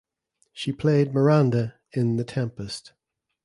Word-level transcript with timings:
She 0.51 0.71
played 0.71 1.13
"Miranda" 1.13 1.75
in 1.93 2.17
"The 2.17 2.23
Tempest". 2.23 2.93